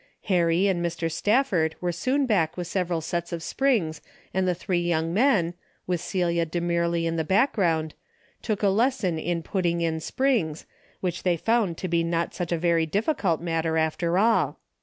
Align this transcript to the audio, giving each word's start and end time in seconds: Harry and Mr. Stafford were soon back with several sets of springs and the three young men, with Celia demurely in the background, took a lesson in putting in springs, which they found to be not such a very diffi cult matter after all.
Harry 0.23 0.65
and 0.65 0.83
Mr. 0.83 1.11
Stafford 1.11 1.75
were 1.79 1.91
soon 1.91 2.25
back 2.25 2.57
with 2.57 2.65
several 2.65 3.01
sets 3.01 3.31
of 3.31 3.43
springs 3.43 4.01
and 4.33 4.47
the 4.47 4.55
three 4.55 4.79
young 4.81 5.13
men, 5.13 5.53
with 5.85 6.01
Celia 6.01 6.43
demurely 6.43 7.05
in 7.05 7.17
the 7.17 7.23
background, 7.23 7.93
took 8.41 8.63
a 8.63 8.69
lesson 8.69 9.19
in 9.19 9.43
putting 9.43 9.81
in 9.81 9.99
springs, 9.99 10.65
which 11.01 11.21
they 11.21 11.37
found 11.37 11.77
to 11.77 11.87
be 11.87 12.03
not 12.03 12.33
such 12.33 12.51
a 12.51 12.57
very 12.57 12.87
diffi 12.87 13.15
cult 13.15 13.41
matter 13.41 13.77
after 13.77 14.17
all. 14.17 14.57